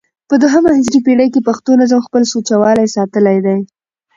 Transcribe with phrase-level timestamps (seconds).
[0.29, 3.59] په دوهمه هجري پېړۍ کښي پښتو نظم خپل سوچه والى ساتلى دئ.